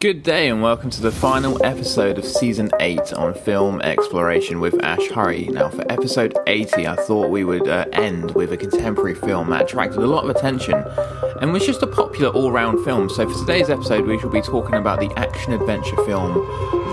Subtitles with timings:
[0.00, 4.82] Good day and welcome to the final episode of season 8 on film exploration with
[4.82, 5.48] Ash Hurry.
[5.48, 9.64] Now, for episode 80, I thought we would uh, end with a contemporary film that
[9.64, 10.82] attracted a lot of attention
[11.42, 13.10] and was just a popular all round film.
[13.10, 16.32] So, for today's episode, we shall be talking about the action adventure film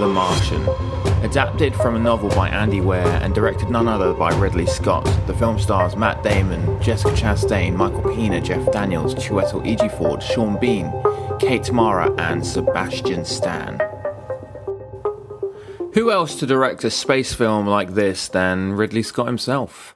[0.02, 1.07] The Martian.
[1.23, 5.34] Adapted from a novel by Andy Weir and directed none other by Ridley Scott, the
[5.34, 10.93] film stars Matt Damon, Jessica Chastain, Michael Pena, Jeff Daniels, Chiwetel Ejiofor, Sean Bean,
[11.39, 13.81] Kate Mara, and Sebastian Stan.
[15.95, 19.95] Who else to direct a space film like this than Ridley Scott himself?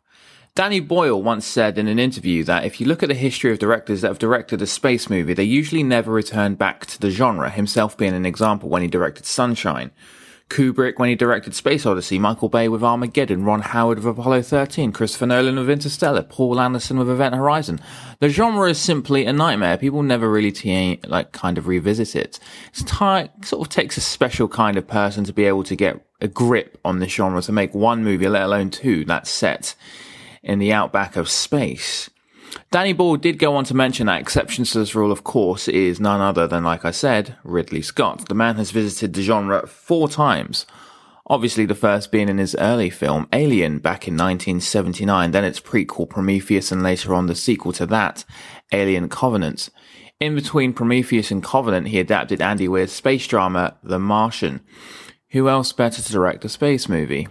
[0.56, 3.60] Danny Boyle once said in an interview that if you look at the history of
[3.60, 7.52] directors that have directed a space movie, they usually never return back to the genre,
[7.52, 9.92] himself being an example when he directed Sunshine.
[10.52, 14.92] Kubrick when he directed Space Odyssey, Michael Bay with Armageddon, Ron Howard with Apollo 13,
[14.92, 17.80] Christopher Nolan with Interstellar, Paul Anderson with Event Horizon.
[18.20, 19.78] The genre is simply a nightmare.
[19.78, 22.38] People never really t- like kind of revisit it.
[22.68, 26.06] It's t- sort of takes a special kind of person to be able to get
[26.20, 29.74] a grip on this genre to make one movie, let alone two, that's set
[30.44, 32.10] in the outback of space.
[32.72, 36.00] Danny Boyle did go on to mention that exceptions to this rule, of course, is
[36.00, 38.28] none other than, like I said, Ridley Scott.
[38.28, 40.66] The man has visited the genre four times.
[41.28, 46.10] Obviously, the first being in his early film, Alien, back in 1979, then its prequel,
[46.10, 48.26] Prometheus, and later on the sequel to that,
[48.72, 49.70] Alien Covenant.
[50.20, 54.62] In between Prometheus and Covenant, he adapted Andy Weir's space drama, The Martian.
[55.30, 57.28] Who else better to direct a space movie?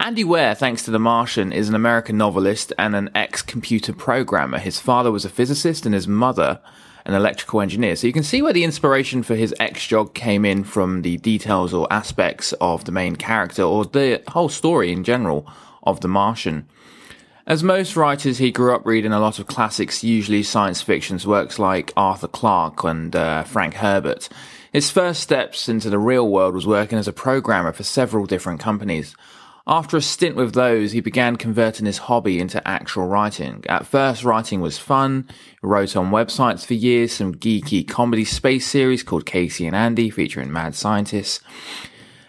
[0.00, 4.58] Andy Weir, thanks to The Martian, is an American novelist and an ex computer programmer.
[4.58, 6.60] His father was a physicist and his mother
[7.04, 7.96] an electrical engineer.
[7.96, 11.16] So you can see where the inspiration for his ex job came in from the
[11.16, 15.50] details or aspects of the main character or the whole story in general
[15.82, 16.68] of The Martian.
[17.44, 21.58] As most writers, he grew up reading a lot of classics, usually science fictions, works
[21.58, 24.28] like Arthur Clarke and uh, Frank Herbert.
[24.72, 28.60] His first steps into the real world was working as a programmer for several different
[28.60, 29.16] companies.
[29.70, 33.62] After a stint with those, he began converting his hobby into actual writing.
[33.68, 35.28] At first, writing was fun.
[35.60, 40.08] He wrote on websites for years, some geeky comedy space series called Casey and Andy,
[40.08, 41.40] featuring mad scientists.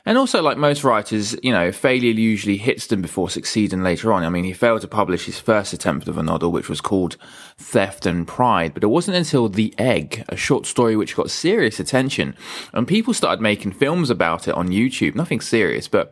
[0.06, 4.24] And also, like most writers, you know, failure usually hits them before succeeding later on.
[4.24, 7.16] I mean, he failed to publish his first attempt of a novel, which was called
[7.58, 11.80] Theft of Pride, but it wasn't until The Egg, a short story which got serious
[11.80, 12.36] attention,
[12.74, 15.16] and people started making films about it on YouTube.
[15.16, 16.12] Nothing serious, but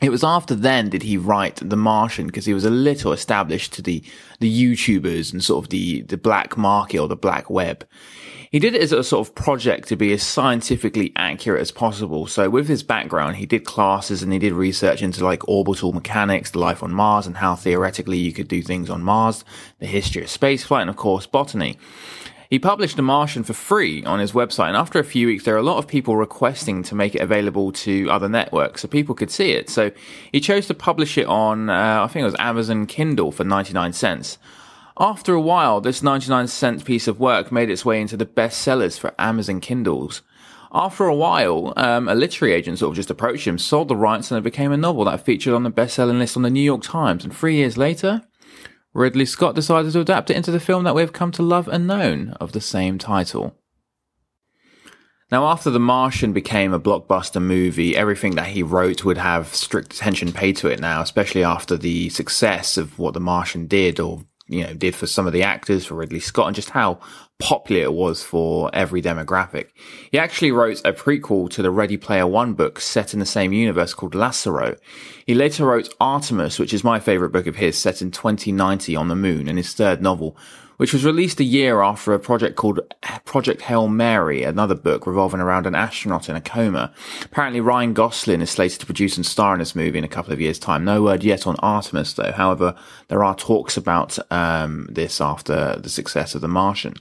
[0.00, 3.72] it was after then did he write The Martian because he was a little established
[3.74, 4.02] to the
[4.38, 7.86] the YouTubers and sort of the the black market or the black web.
[8.50, 12.26] He did it as a sort of project to be as scientifically accurate as possible.
[12.26, 16.52] So with his background, he did classes and he did research into like orbital mechanics,
[16.52, 19.44] the life on Mars and how theoretically you could do things on Mars,
[19.80, 21.76] the history of spaceflight and of course botany.
[22.50, 25.52] He published The Martian for free on his website, and after a few weeks, there
[25.52, 29.14] were a lot of people requesting to make it available to other networks so people
[29.14, 29.68] could see it.
[29.68, 29.90] So
[30.32, 33.92] he chose to publish it on, uh, I think it was Amazon Kindle for 99
[33.92, 34.38] cents.
[34.98, 38.62] After a while, this 99 cent piece of work made its way into the best
[38.62, 40.22] sellers for Amazon Kindles.
[40.72, 44.30] After a while, um, a literary agent sort of just approached him, sold the rights,
[44.30, 46.82] and it became a novel that featured on the best-selling list on the New York
[46.82, 47.24] Times.
[47.24, 48.22] And three years later,
[48.94, 51.86] Ridley Scott decided to adapt it into the film that we've come to love and
[51.86, 53.56] known of the same title.
[55.30, 59.92] Now, after The Martian became a blockbuster movie, everything that he wrote would have strict
[59.92, 64.24] attention paid to it now, especially after the success of what The Martian did or
[64.48, 66.98] you know, did for some of the actors, for Ridley Scott, and just how
[67.38, 69.68] popular it was for every demographic.
[70.10, 73.52] He actually wrote a prequel to the Ready Player One book set in the same
[73.52, 74.78] universe called Lacero.
[75.24, 79.08] He later wrote Artemis, which is my favorite book of his, set in 2090 on
[79.08, 80.36] the moon, and his third novel,
[80.78, 82.80] which was released a year after a project called
[83.24, 86.92] Project Hail Mary, another book revolving around an astronaut in a coma.
[87.22, 90.32] Apparently, Ryan Gosling is slated to produce and star in this movie in a couple
[90.32, 90.84] of years' time.
[90.84, 92.32] No word yet on Artemis, though.
[92.32, 92.74] However,
[93.08, 96.94] there are talks about um, this after the success of The Martian.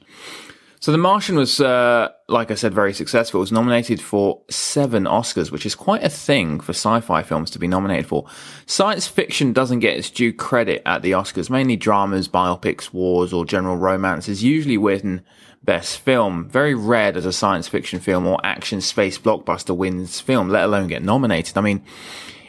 [0.80, 3.40] So The Martian was, uh, like I said, very successful.
[3.40, 7.60] It was nominated for seven Oscars, which is quite a thing for sci-fi films to
[7.60, 8.28] be nominated for.
[8.68, 11.50] Science fiction doesn't get its due credit at the Oscars.
[11.50, 15.24] Mainly dramas, biopics, wars, or general romances usually win
[15.64, 16.48] Best Film.
[16.48, 20.88] Very rare does a science fiction film or action space blockbuster wins film, let alone
[20.88, 21.58] get nominated.
[21.58, 21.84] I mean,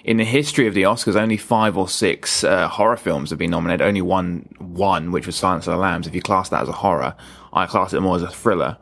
[0.04, 3.50] in the history of the Oscars, only five or six uh, horror films have been
[3.50, 3.86] nominated.
[3.86, 6.06] Only one, one, which was Silence of the Lambs.
[6.06, 7.16] If you class that as a horror,
[7.58, 8.76] I class it more as a thriller.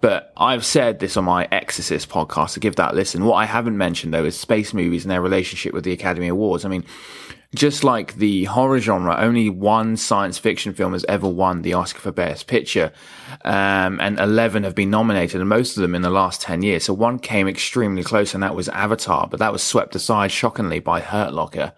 [0.00, 3.24] But I've said this on my Exorcist podcast, to give that a listen.
[3.24, 6.64] What I haven't mentioned though is space movies and their relationship with the Academy Awards.
[6.64, 6.84] I mean,
[7.54, 11.98] Just like the horror genre, only one science fiction film has ever won the Oscar
[11.98, 12.92] for Best Picture,
[13.42, 16.84] um, and 11 have been nominated, and most of them in the last 10 years.
[16.84, 20.78] So one came extremely close, and that was Avatar, but that was swept aside shockingly
[20.78, 21.72] by Hurt Locker.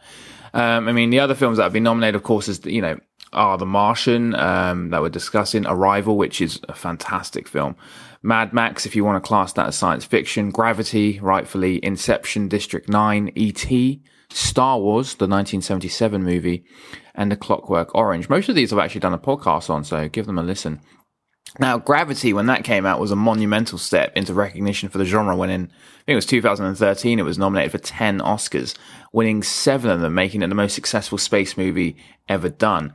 [0.53, 2.99] Um, I mean, the other films that have been nominated, of course, is, you know,
[3.33, 7.77] are The Martian, um, that we're discussing, Arrival, which is a fantastic film.
[8.23, 12.89] Mad Max, if you want to class that as science fiction, Gravity, rightfully, Inception, District
[12.89, 16.65] 9, E.T., Star Wars, the 1977 movie,
[17.15, 18.29] and The Clockwork Orange.
[18.29, 20.81] Most of these I've actually done a podcast on, so give them a listen.
[21.59, 25.35] Now, Gravity, when that came out, was a monumental step into recognition for the genre.
[25.35, 28.77] When in, I think it was 2013, it was nominated for 10 Oscars,
[29.13, 31.97] winning seven of them, making it the most successful space movie
[32.29, 32.95] ever done.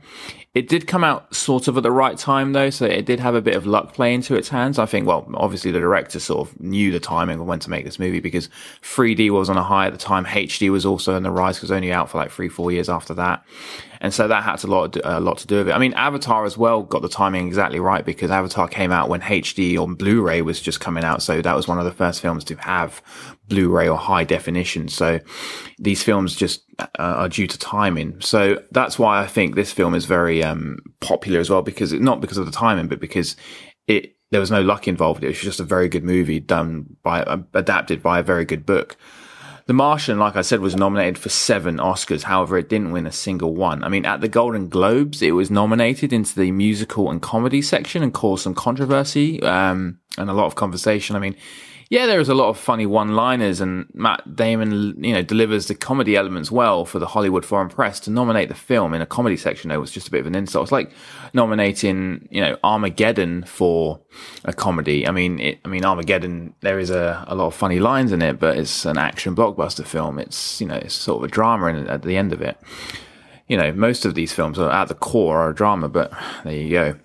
[0.54, 3.34] It did come out sort of at the right time though, so it did have
[3.34, 4.78] a bit of luck play into its hands.
[4.78, 7.84] I think, well, obviously the director sort of knew the timing of when to make
[7.84, 8.48] this movie because
[8.80, 10.24] 3D was on a high at the time.
[10.24, 13.12] HD was also on the rise because only out for like three, four years after
[13.12, 13.44] that.
[14.00, 15.72] And so that had a lot, a lot to do with it.
[15.72, 19.20] I mean, Avatar as well got the timing exactly right because Avatar came out when
[19.20, 21.22] HD on Blu-ray was just coming out.
[21.22, 23.02] So that was one of the first films to have
[23.48, 24.88] Blu-ray or high definition.
[24.88, 25.20] So
[25.78, 28.20] these films just uh, are due to timing.
[28.20, 32.02] So that's why I think this film is very um, popular as well because it,
[32.02, 33.36] not because of the timing, but because
[33.86, 35.22] it there was no luck involved.
[35.22, 38.66] It was just a very good movie done by uh, adapted by a very good
[38.66, 38.96] book.
[39.66, 42.22] The Martian, like I said, was nominated for seven Oscars.
[42.22, 43.82] However, it didn't win a single one.
[43.82, 48.04] I mean, at the Golden Globes, it was nominated into the musical and comedy section
[48.04, 51.16] and caused some controversy um, and a lot of conversation.
[51.16, 51.34] I mean,
[51.88, 55.74] yeah, there is a lot of funny one-liners, and Matt Damon, you know, delivers the
[55.74, 58.00] comedy elements well for the Hollywood Foreign Press.
[58.00, 60.34] To nominate the film in a comedy section, though, was just a bit of an
[60.34, 60.64] insult.
[60.64, 60.90] It's like
[61.32, 64.00] nominating, you know, Armageddon for
[64.44, 65.06] a comedy.
[65.06, 66.54] I mean, it, I mean, Armageddon.
[66.60, 69.86] There is a, a lot of funny lines in it, but it's an action blockbuster
[69.86, 70.18] film.
[70.18, 72.58] It's you know, it's sort of a drama in, at the end of it.
[73.46, 76.12] You know, most of these films are at the core are a drama, but
[76.42, 76.96] there you go.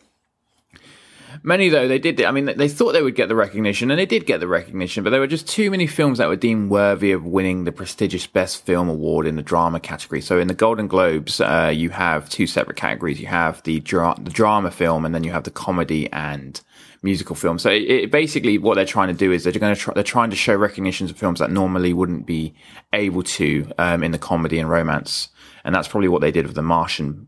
[1.44, 2.22] Many though they did.
[2.24, 5.04] I mean, they thought they would get the recognition, and they did get the recognition.
[5.04, 8.28] But there were just too many films that were deemed worthy of winning the prestigious
[8.28, 10.22] Best Film award in the drama category.
[10.22, 13.20] So in the Golden Globes, uh, you have two separate categories.
[13.20, 16.62] You have the dra- the drama film, and then you have the comedy and
[17.02, 17.58] musical film.
[17.58, 20.04] So it, it, basically what they're trying to do is they're going to try, they're
[20.04, 22.54] trying to show recognitions of films that normally wouldn't be
[22.94, 25.30] able to um, in the comedy and romance.
[25.64, 27.28] And that's probably what they did with The Martian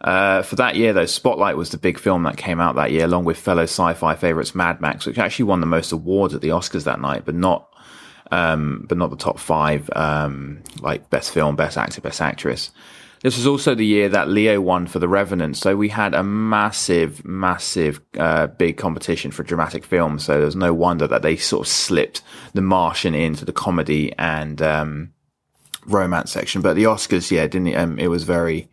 [0.00, 3.04] uh, for that year, though, Spotlight was the big film that came out that year,
[3.04, 6.50] along with fellow sci-fi favorites Mad Max, which actually won the most awards at the
[6.50, 7.68] Oscars that night, but not,
[8.30, 12.70] um, but not the top five, um, like best film, best actor, best actress.
[13.22, 16.22] This was also the year that Leo won for The Revenant, so we had a
[16.22, 20.22] massive, massive, uh, big competition for dramatic films.
[20.22, 22.22] So there's no wonder that they sort of slipped
[22.54, 25.12] The Martian into the comedy and um,
[25.86, 26.62] romance section.
[26.62, 28.70] But the Oscars, yeah, didn't um, it was very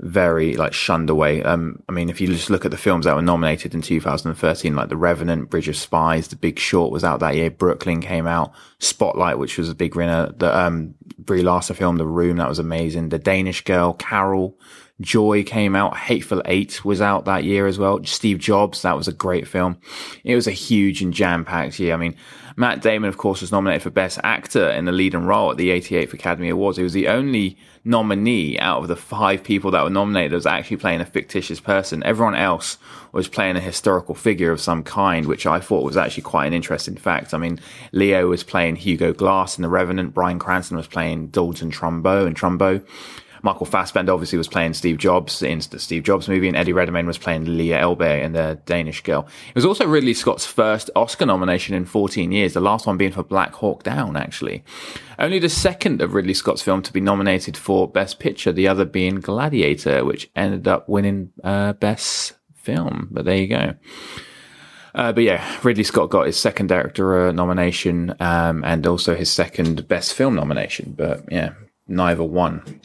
[0.00, 1.42] very like shunned away.
[1.42, 4.74] Um, I mean, if you just look at the films that were nominated in 2013,
[4.74, 7.50] like The Revenant, Bridge of Spies, The Big Short was out that year.
[7.50, 8.52] Brooklyn came out.
[8.78, 10.32] Spotlight, which was a big winner.
[10.32, 13.10] The um, Brie Larson film, The Room, that was amazing.
[13.10, 14.58] The Danish Girl, Carol,
[15.00, 15.96] Joy came out.
[15.96, 18.04] Hateful Eight was out that year as well.
[18.04, 19.78] Steve Jobs, that was a great film.
[20.24, 21.94] It was a huge and jam packed year.
[21.94, 22.14] I mean,
[22.56, 25.70] Matt Damon, of course, was nominated for Best Actor in the leading role at the
[25.70, 26.76] 88th Academy Awards.
[26.76, 30.46] He was the only nominee out of the five people that were nominated that was
[30.46, 32.02] actually playing a fictitious person.
[32.02, 32.76] Everyone else
[33.12, 36.52] was playing a historical figure of some kind, which I thought was actually quite an
[36.52, 37.32] interesting fact.
[37.32, 37.58] I mean,
[37.92, 40.12] Leo was playing Hugo Glass in The Revenant.
[40.12, 42.84] Bryan Cranston was playing Dalton Trumbo and Trumbo.
[43.42, 47.06] Michael Fassbender obviously was playing Steve Jobs in the Steve Jobs movie, and Eddie Redmayne
[47.06, 49.26] was playing Leah Elbe in the Danish Girl.
[49.48, 53.12] It was also Ridley Scott's first Oscar nomination in 14 years, the last one being
[53.12, 54.64] for Black Hawk Down, actually.
[55.18, 58.84] Only the second of Ridley Scott's film to be nominated for Best Picture, the other
[58.84, 63.08] being Gladiator, which ended up winning uh, Best Film.
[63.10, 63.74] But there you go.
[64.94, 69.30] Uh, but yeah, Ridley Scott got his second director uh, nomination um, and also his
[69.30, 70.94] second Best Film nomination.
[70.96, 71.52] But yeah,
[71.86, 72.80] neither won.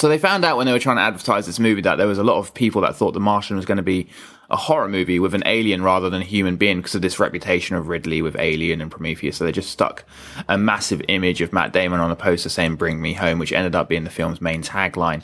[0.00, 2.16] So they found out when they were trying to advertise this movie that there was
[2.16, 4.08] a lot of people that thought The Martian was going to be
[4.48, 7.76] a horror movie with an alien rather than a human being because of this reputation
[7.76, 9.36] of Ridley with Alien and Prometheus.
[9.36, 10.06] So they just stuck
[10.48, 13.74] a massive image of Matt Damon on a poster saying "Bring me home," which ended
[13.74, 15.22] up being the film's main tagline.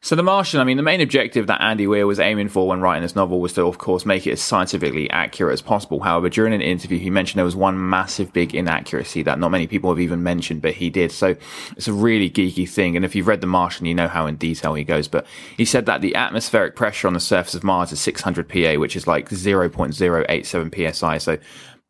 [0.00, 2.80] So The Martian, I mean, the main objective that Andy Weir was aiming for when
[2.80, 5.98] writing this novel was to, of course, make it as scientifically accurate as possible.
[5.98, 9.66] However, during an interview, he mentioned there was one massive big inaccuracy that not many
[9.66, 11.10] people have even mentioned, but he did.
[11.10, 11.34] So
[11.76, 12.94] it's a really geeky thing.
[12.94, 15.08] And if you've read The Martian, you know how in detail he goes.
[15.08, 15.26] But
[15.56, 18.94] he said that the atmospheric pressure on the surface of Mars is 600 PA, which
[18.94, 21.18] is like 0.087 PSI.
[21.18, 21.38] So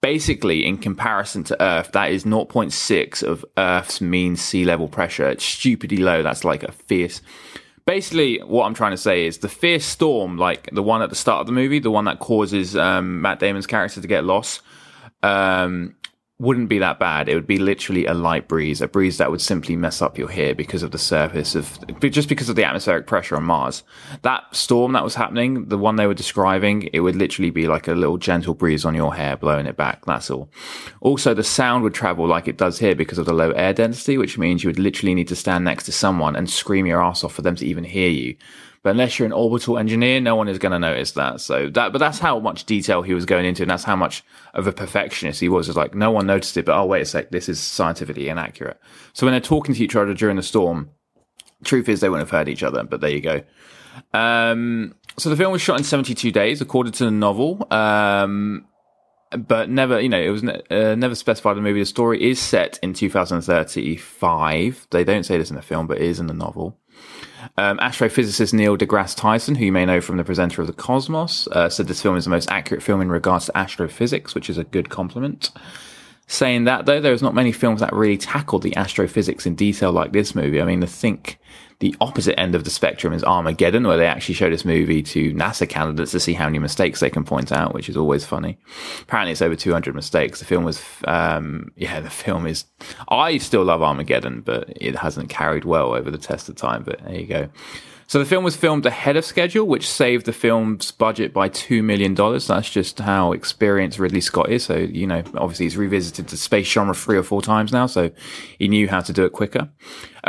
[0.01, 5.29] basically in comparison to Earth, that is 0.6 of Earth's mean sea level pressure.
[5.29, 6.23] It's stupidly low.
[6.23, 7.21] That's like a fierce.
[7.89, 11.17] Basically, what I'm trying to say is the fierce storm, like the one at the
[11.17, 14.61] start of the movie, the one that causes um, Matt Damon's character to get lost.
[15.23, 15.97] Um,
[16.41, 17.29] wouldn't be that bad.
[17.29, 20.29] It would be literally a light breeze, a breeze that would simply mess up your
[20.29, 23.83] hair because of the surface of, just because of the atmospheric pressure on Mars.
[24.23, 27.89] That storm that was happening, the one they were describing, it would literally be like
[27.89, 30.05] a little gentle breeze on your hair, blowing it back.
[30.07, 30.49] That's all.
[31.01, 34.17] Also, the sound would travel like it does here because of the low air density,
[34.17, 37.25] which means you would literally need to stand next to someone and scream your ass
[37.25, 38.37] off for them to even hear you.
[38.83, 41.41] But unless you're an orbital engineer, no one is going to notice that.
[41.41, 44.23] So that, but that's how much detail he was going into, and that's how much
[44.55, 45.69] of a perfectionist he was.
[45.69, 48.81] It's like no one noticed it, but oh wait a sec, this is scientifically inaccurate.
[49.13, 50.91] So when they're talking to each other during the storm,
[51.65, 52.85] truth is they wouldn't have heard each other.
[52.85, 53.43] But there you go.
[54.13, 57.67] Um, so the film was shot in 72 days, according to the novel.
[57.71, 58.67] Um,
[59.31, 61.81] but never, you know, it was uh, never specified in the movie.
[61.81, 64.87] The story is set in 2035.
[64.91, 66.79] They don't say this in the film, but it is in the novel.
[67.57, 71.49] Um, astrophysicist Neil deGrasse Tyson, who you may know from the presenter of The Cosmos,
[71.49, 74.59] uh, said this film is the most accurate film in regards to astrophysics, which is
[74.59, 75.51] a good compliment.
[76.27, 80.13] Saying that, though, there's not many films that really tackle the astrophysics in detail like
[80.13, 80.61] this movie.
[80.61, 81.39] I mean, the think
[81.81, 85.33] the opposite end of the spectrum is Armageddon, where they actually show this movie to
[85.33, 88.59] NASA candidates to see how many mistakes they can point out, which is always funny.
[89.03, 90.41] Apparently, it's over 200 mistakes.
[90.41, 92.65] The film was, um, yeah, the film is.
[93.09, 96.83] I still love Armageddon, but it hasn't carried well over the test of time.
[96.83, 97.49] But there you go.
[98.09, 101.85] So the film was filmed ahead of schedule, which saved the film's budget by $2
[101.85, 102.15] million.
[102.15, 104.65] That's just how experienced Ridley Scott is.
[104.65, 108.11] So, you know, obviously he's revisited the space genre three or four times now, so
[108.59, 109.69] he knew how to do it quicker.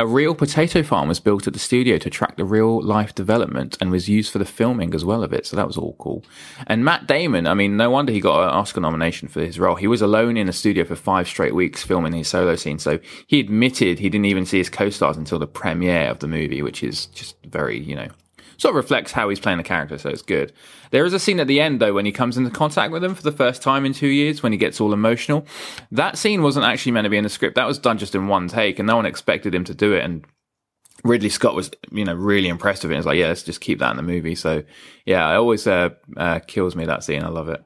[0.00, 3.76] A real potato farm was built at the studio to track the real life development
[3.82, 5.44] and was used for the filming as well of it.
[5.44, 6.24] So that was all cool.
[6.66, 9.74] And Matt Damon, I mean, no wonder he got an Oscar nomination for his role.
[9.74, 12.78] He was alone in the studio for five straight weeks filming his solo scene.
[12.78, 16.62] So he admitted he didn't even see his co-stars until the premiere of the movie,
[16.62, 18.08] which is just very, you know,
[18.60, 20.52] sort of reflects how he's playing the character, so it's good.
[20.90, 23.14] There is a scene at the end though when he comes into contact with them
[23.14, 25.46] for the first time in two years, when he gets all emotional.
[25.90, 27.56] That scene wasn't actually meant to be in the script.
[27.56, 30.04] That was done just in one take, and no one expected him to do it.
[30.04, 30.26] And
[31.04, 32.98] Ridley Scott was, you know, really impressed with it.
[32.98, 34.34] It's like, yeah, let's just keep that in the movie.
[34.34, 34.62] So,
[35.06, 37.22] yeah, it always uh, uh, kills me that scene.
[37.22, 37.64] I love it.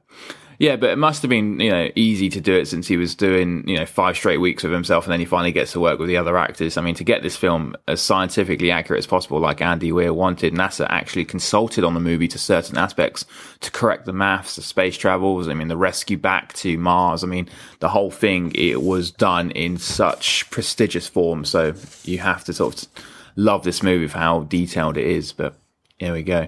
[0.57, 3.13] Yeah, but it must have been, you know, easy to do it since he was
[3.13, 5.99] doing, you know, five straight weeks with himself and then he finally gets to work
[5.99, 6.77] with the other actors.
[6.77, 10.53] I mean, to get this film as scientifically accurate as possible, like Andy Weir wanted,
[10.53, 13.25] NASA actually consulted on the movie to certain aspects
[13.61, 17.23] to correct the maths, the space travels, I mean, the rescue back to Mars.
[17.23, 21.43] I mean, the whole thing, it was done in such prestigious form.
[21.43, 22.89] So you have to sort of
[23.35, 25.33] love this movie for how detailed it is.
[25.33, 25.57] But
[25.97, 26.47] here we go.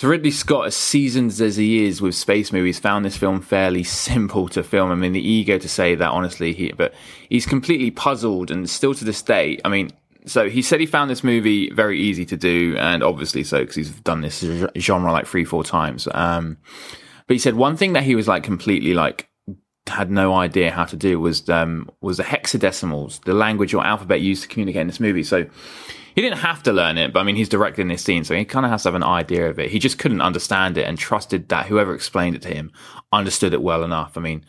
[0.00, 3.84] So Ridley Scott, as seasoned as he is with space movies, found this film fairly
[4.06, 4.90] simple to film.
[4.90, 6.94] I mean, the ego to say that honestly, he, but
[7.28, 9.90] he's completely puzzled, and still to this day, I mean,
[10.24, 13.76] so he said he found this movie very easy to do, and obviously so because
[13.76, 14.42] he's done this
[14.78, 16.08] genre like three, four times.
[16.14, 16.56] Um,
[17.26, 19.28] but he said one thing that he was like completely like
[19.86, 24.22] had no idea how to do was um, was the hexadecimals, the language or alphabet
[24.22, 25.24] used to communicate in this movie.
[25.24, 25.44] So
[26.14, 28.44] he didn't have to learn it, but I mean, he's directing this scene, so he
[28.44, 29.70] kind of has to have an idea of it.
[29.70, 32.72] He just couldn't understand it and trusted that whoever explained it to him
[33.12, 34.16] understood it well enough.
[34.16, 34.44] I mean,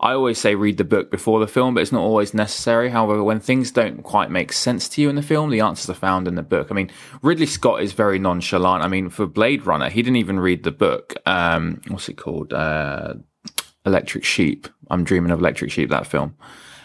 [0.00, 2.90] I always say read the book before the film, but it's not always necessary.
[2.90, 5.98] However, when things don't quite make sense to you in the film, the answers are
[5.98, 6.68] found in the book.
[6.70, 6.90] I mean,
[7.22, 8.82] Ridley Scott is very nonchalant.
[8.82, 11.14] I mean, for Blade Runner, he didn't even read the book.
[11.26, 12.52] Um, what's it called?
[12.52, 13.14] Uh,
[13.86, 14.68] Electric Sheep.
[14.90, 16.36] I'm dreaming of Electric Sheep, that film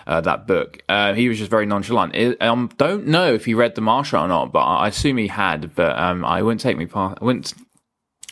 [0.10, 0.82] uh, that book.
[0.90, 2.16] Uh, he was just very nonchalant.
[2.16, 5.28] I um, don't know if he read The Martian or not, but I assume he
[5.28, 5.76] had.
[5.76, 7.20] But um, I wouldn't take me past.
[7.22, 7.54] I wouldn't.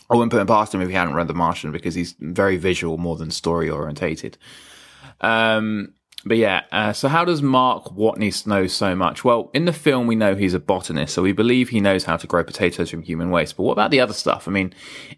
[0.09, 2.57] I wouldn't put him past him if he hadn't read The Martian because he's very
[2.57, 4.39] visual more than story orientated.
[5.21, 5.93] Um,
[6.27, 9.23] but yeah, uh, so how does Mark Watney know so much?
[9.23, 12.17] Well, in the film, we know he's a botanist, so we believe he knows how
[12.17, 13.57] to grow potatoes from human waste.
[13.57, 14.47] But what about the other stuff?
[14.47, 14.73] I mean,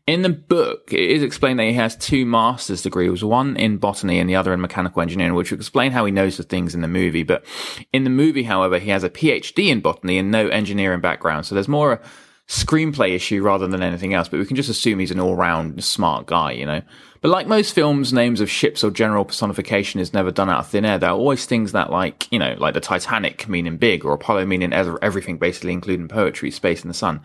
[0.08, 4.20] in the book, it is explained that he has two master's degrees, one in botany
[4.20, 6.82] and the other in mechanical engineering, which would explain how he knows the things in
[6.82, 7.24] the movie.
[7.24, 7.46] But
[7.92, 11.46] in the movie, however, he has a PhD in botany and no engineering background.
[11.46, 12.02] So there's more a
[12.48, 14.28] screenplay issue rather than anything else.
[14.28, 16.82] But we can just assume he's an all round smart guy, you know?
[17.22, 20.68] But like most films, names of ships or general personification is never done out of
[20.68, 20.98] thin air.
[20.98, 24.46] There are always things that, like, you know, like the Titanic meaning big or Apollo
[24.46, 27.22] meaning everything, basically, including poetry, space, and the sun.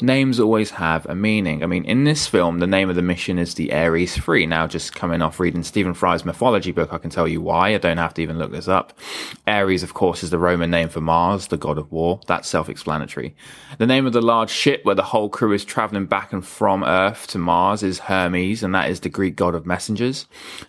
[0.00, 1.62] Names always have a meaning.
[1.62, 4.46] I mean, in this film, the name of the mission is the Ares 3.
[4.46, 7.74] Now, just coming off reading Stephen Fry's mythology book, I can tell you why.
[7.74, 8.98] I don't have to even look this up.
[9.46, 12.20] Ares, of course, is the Roman name for Mars, the god of war.
[12.26, 13.34] That's self explanatory.
[13.78, 16.84] The name of the large ship where the whole crew is traveling back and from
[16.84, 20.26] Earth to Mars is Hermes, and that is the Greek god of messengers.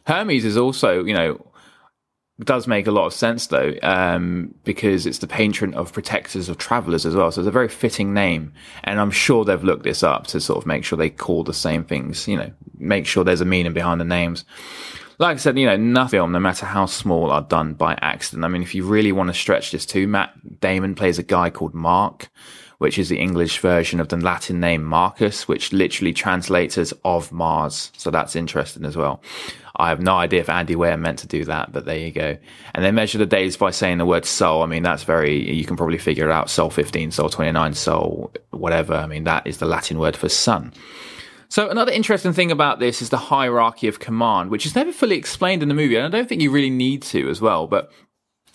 [0.08, 1.46] Hermes is also, you know,
[2.40, 6.58] does make a lot of sense though, um, because it's the patron of protectors of
[6.58, 7.32] travelers as well.
[7.32, 8.54] So it's a very fitting name.
[8.84, 11.54] And I'm sure they've looked this up to sort of make sure they call the
[11.54, 14.46] same things, you know, make sure there's a meaning behind the names.
[15.20, 18.46] Like I said, you know, nothing, no matter how small, are done by accident.
[18.46, 21.50] I mean, if you really want to stretch this too, Matt Damon plays a guy
[21.50, 22.30] called Mark,
[22.78, 27.32] which is the English version of the Latin name Marcus, which literally translates as of
[27.32, 27.92] Mars.
[27.98, 29.22] So that's interesting as well.
[29.76, 32.38] I have no idea if Andy Weir meant to do that, but there you go.
[32.74, 34.64] And they measure the days by saying the word sol.
[34.64, 36.50] I mean, that's very, you can probably figure it out.
[36.50, 38.96] Sol 15, sol 29, sol whatever.
[38.96, 40.74] I mean, that is the Latin word for sun.
[41.50, 45.16] So another interesting thing about this is the hierarchy of command, which is never fully
[45.16, 45.96] explained in the movie.
[45.96, 47.92] And I don't think you really need to as well, but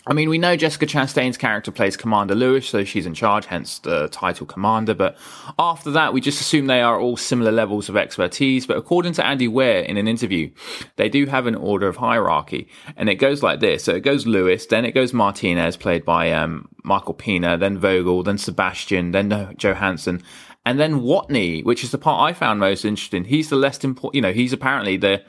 [0.04, 3.78] I mean, we know Jessica Chastain's character plays Commander Lewis, so she's in charge, hence
[3.78, 4.94] the title Commander.
[4.94, 5.16] But
[5.60, 8.66] after that, we just assume they are all similar levels of expertise.
[8.66, 10.50] But according to Andy Weir in an interview,
[10.96, 13.84] they do have an order of hierarchy, and it goes like this.
[13.84, 18.24] So it goes Lewis, then it goes Martinez, played by um, Michael Pena, then Vogel,
[18.24, 20.20] then Sebastian, then Johansson,
[20.66, 23.24] and then Watney, which is the part I found most interesting.
[23.24, 24.16] He's the less important.
[24.16, 25.22] You know, he's apparently the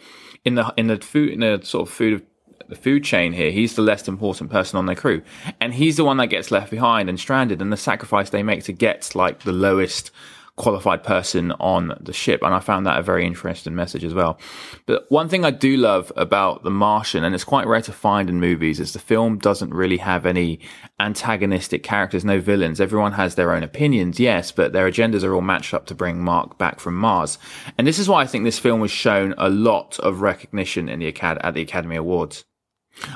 [0.43, 2.25] in the in the food in the sort of food
[2.69, 3.51] the food chain here.
[3.51, 5.21] He's the less important person on their crew.
[5.59, 8.63] And he's the one that gets left behind and stranded and the sacrifice they make
[8.65, 10.11] to get like the lowest
[10.55, 12.41] qualified person on the ship.
[12.43, 14.39] And I found that a very interesting message as well.
[14.85, 18.29] But one thing I do love about The Martian, and it's quite rare to find
[18.29, 20.59] in movies, is the film doesn't really have any
[20.99, 22.79] antagonistic characters, no villains.
[22.79, 26.23] Everyone has their own opinions, yes, but their agendas are all matched up to bring
[26.23, 27.39] Mark back from Mars.
[27.77, 30.99] And this is why I think this film was shown a lot of recognition in
[30.99, 32.45] the Acad- at the Academy Awards.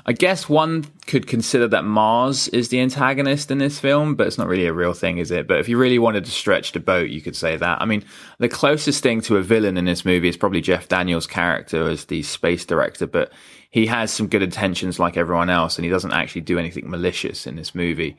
[0.06, 4.38] I guess one could consider that Mars is the antagonist in this film, but it's
[4.38, 5.48] not really a real thing, is it?
[5.48, 7.82] But if you really wanted to stretch the boat, you could say that.
[7.82, 8.04] I mean,
[8.40, 12.06] the closest thing to a villain in this movie is probably Jeff Daniels' character as
[12.06, 13.32] the space director, but
[13.70, 17.46] he has some good intentions like everyone else, and he doesn't actually do anything malicious
[17.46, 18.18] in this movie.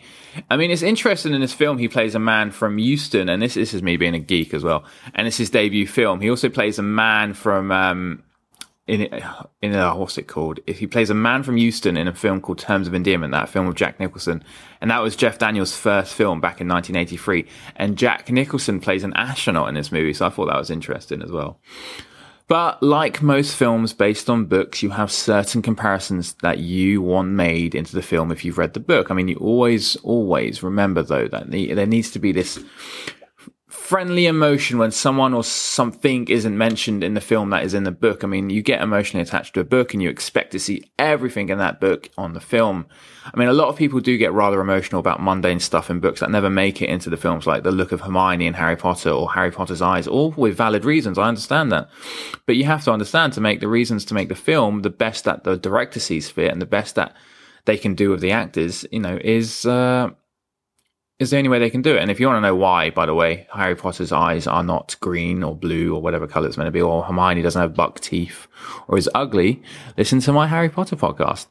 [0.50, 3.55] I mean, it's interesting in this film, he plays a man from Houston, and this,
[3.55, 4.85] this is me being a geek as well,
[5.15, 6.21] and it's his debut film.
[6.21, 8.23] He also plays a man from, um,
[8.88, 9.23] in
[9.62, 10.61] in a, what's it called?
[10.66, 13.66] He plays a man from Houston in a film called Terms of Endearment, that film
[13.66, 14.42] with Jack Nicholson,
[14.80, 17.47] and that was Jeff Daniels' first film back in 1983.
[17.76, 21.23] And Jack Nicholson plays an astronaut in this movie, so I thought that was interesting
[21.23, 21.60] as well.
[22.49, 27.75] But like most films based on books, you have certain comparisons that you want made
[27.75, 29.10] into the film if you've read the book.
[29.10, 32.58] I mean, you always, always remember though that there needs to be this
[33.89, 37.91] friendly emotion when someone or something isn't mentioned in the film that is in the
[37.91, 38.23] book.
[38.23, 41.49] I mean, you get emotionally attached to a book and you expect to see everything
[41.49, 42.85] in that book on the film.
[43.25, 46.21] I mean, a lot of people do get rather emotional about mundane stuff in books
[46.21, 49.09] that never make it into the films, like the look of Hermione in Harry Potter
[49.09, 51.17] or Harry Potter's eyes, all with valid reasons.
[51.17, 51.89] I understand that.
[52.45, 55.25] But you have to understand to make the reasons to make the film the best
[55.25, 57.17] that the director sees fit and the best that
[57.65, 60.11] they can do with the actors, you know, is, uh,
[61.19, 62.00] is the only way they can do it.
[62.00, 64.97] And if you want to know why, by the way, Harry Potter's eyes are not
[65.00, 68.00] green or blue or whatever color it's meant to be, or Hermione doesn't have buck
[68.00, 68.47] teeth
[68.87, 69.63] or is ugly,
[69.97, 71.47] listen to my Harry Potter podcast.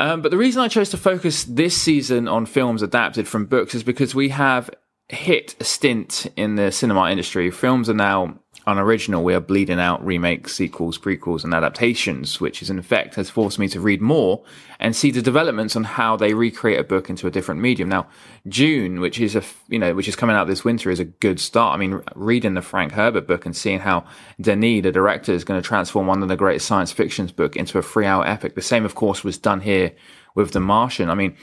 [0.00, 3.76] Um, but the reason I chose to focus this season on films adapted from books
[3.76, 4.68] is because we have
[5.08, 7.50] hit a stint in the cinema industry.
[7.52, 9.22] Films are now unoriginal.
[9.22, 13.58] We are bleeding out remakes, sequels, prequels, and adaptations, which is in effect has forced
[13.58, 14.42] me to read more
[14.80, 17.88] and see the developments on how they recreate a book into a different medium.
[17.88, 18.06] Now,
[18.48, 21.40] Dune, which is a you know which is coming out this winter, is a good
[21.40, 21.74] start.
[21.74, 24.04] I mean, reading the Frank Herbert book and seeing how
[24.40, 27.78] Denis, the director, is going to transform one of the greatest science fictions book into
[27.78, 28.54] a three-hour epic.
[28.54, 29.92] The same, of course, was done here
[30.34, 31.10] with The Martian.
[31.10, 31.36] I mean.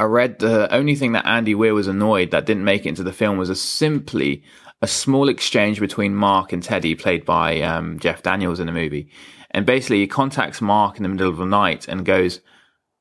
[0.00, 3.04] I read the only thing that Andy Weir was annoyed that didn't make it into
[3.04, 4.42] the film was a simply
[4.82, 9.08] a small exchange between Mark and Teddy, played by um, Jeff Daniels in the movie.
[9.50, 12.40] And basically, he contacts Mark in the middle of the night and goes,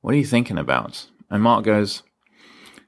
[0.01, 1.07] What are you thinking about?
[1.29, 2.03] And Mark goes,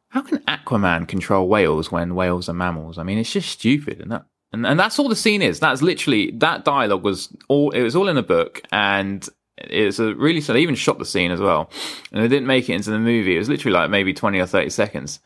[0.10, 2.97] How can Aquaman control whales when whales are mammals?
[2.97, 4.00] I mean, it's just stupid.
[4.00, 5.60] And that, and, and that's all the scene is.
[5.60, 8.62] That's literally, that dialogue was all, it was all in a book.
[8.71, 11.69] And it's a really, so they even shot the scene as well.
[12.13, 13.36] And they didn't make it into the movie.
[13.36, 15.19] It was literally like maybe 20 or 30 seconds.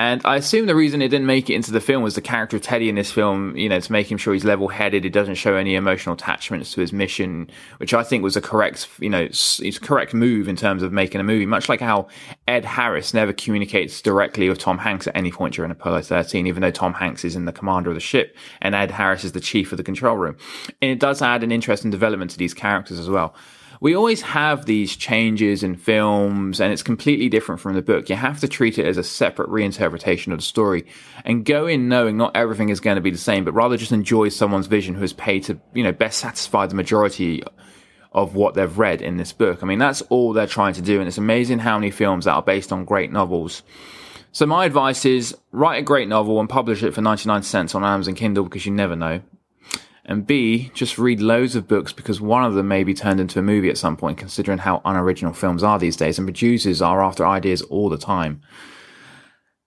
[0.00, 2.56] And I assume the reason it didn't make it into the film was the character
[2.56, 5.02] of Teddy in this film, you know, to make him sure he's level headed.
[5.02, 8.88] He doesn't show any emotional attachments to his mission, which I think was a correct,
[9.00, 11.46] you know, it's correct move in terms of making a movie.
[11.46, 12.06] Much like how
[12.46, 16.60] Ed Harris never communicates directly with Tom Hanks at any point during Apollo 13, even
[16.60, 19.40] though Tom Hanks is in the commander of the ship and Ed Harris is the
[19.40, 20.36] chief of the control room.
[20.80, 23.34] And it does add an interesting development to these characters as well.
[23.80, 28.08] We always have these changes in films and it's completely different from the book.
[28.08, 30.86] You have to treat it as a separate reinterpretation of the story
[31.24, 33.92] and go in knowing not everything is going to be the same, but rather just
[33.92, 37.42] enjoy someone's vision who has paid to, you know, best satisfy the majority
[38.12, 39.62] of what they've read in this book.
[39.62, 40.98] I mean, that's all they're trying to do.
[40.98, 43.62] And it's amazing how many films that are based on great novels.
[44.32, 47.84] So my advice is write a great novel and publish it for 99 cents on
[47.84, 49.20] Amazon Kindle because you never know.
[50.08, 53.38] And B, just read loads of books because one of them may be turned into
[53.38, 56.18] a movie at some point, considering how unoriginal films are these days.
[56.18, 58.40] And producers are after ideas all the time.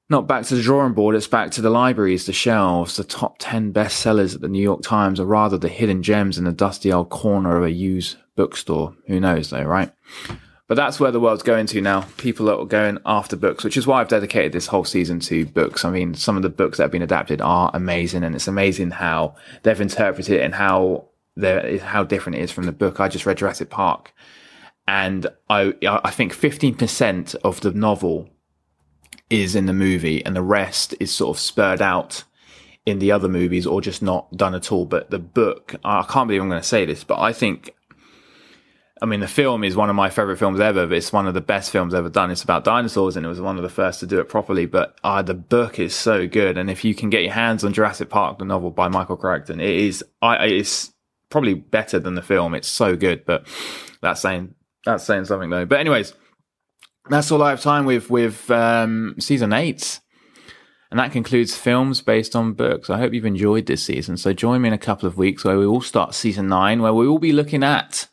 [0.10, 3.36] Not back to the drawing board, it's back to the libraries, the shelves, the top
[3.38, 6.92] 10 bestsellers at the New York Times, or rather the hidden gems in the dusty
[6.92, 8.96] old corner of a used bookstore.
[9.08, 9.94] Who knows though, right?
[10.72, 12.06] But that's where the world's going to now.
[12.16, 15.84] People are going after books, which is why I've dedicated this whole season to books.
[15.84, 18.92] I mean, some of the books that have been adapted are amazing, and it's amazing
[18.92, 21.10] how they've interpreted it and how
[21.82, 23.02] how different it is from the book.
[23.02, 24.14] I just read Jurassic Park,
[24.88, 28.30] and I I think fifteen percent of the novel
[29.30, 32.24] is in the movie, and the rest is sort of spurred out
[32.86, 34.86] in the other movies or just not done at all.
[34.86, 37.76] But the book, I can't believe I'm going to say this, but I think
[39.02, 40.94] I mean, the film is one of my favorite films ever.
[40.94, 42.30] It's one of the best films ever done.
[42.30, 44.68] It's about dinosaurs, and it was one of the first to do it properly.
[44.68, 47.74] But uh, the book is so good, and if you can get your hands on
[47.74, 50.04] Jurassic Park, the novel by Michael Crichton, it is.
[50.22, 50.94] I it's
[51.30, 52.54] probably better than the film.
[52.54, 53.48] It's so good, but
[54.02, 54.54] that's saying
[54.86, 55.66] that's saying something though.
[55.66, 56.14] But anyways,
[57.10, 60.00] that's all I have time with with um, season eight.
[60.92, 62.90] And that concludes films based on books.
[62.90, 64.18] I hope you've enjoyed this season.
[64.18, 66.94] So join me in a couple of weeks where we will start season nine, where
[66.94, 68.10] we will be looking at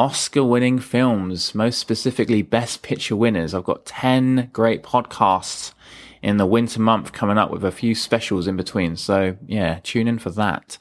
[0.00, 3.52] Oscar winning films, most specifically Best Picture winners.
[3.52, 5.74] I've got 10 great podcasts
[6.22, 8.96] in the winter month coming up with a few specials in between.
[8.96, 10.78] So, yeah, tune in for that.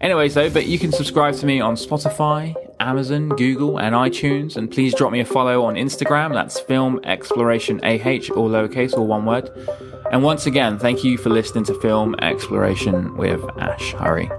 [0.00, 4.56] Anyway, though, but you can subscribe to me on Spotify, Amazon, Google, and iTunes.
[4.56, 6.32] And please drop me a follow on Instagram.
[6.32, 9.50] That's Film Exploration AH, all lowercase, all one word.
[10.10, 14.30] And once again, thank you for listening to Film Exploration with Ash Hurry.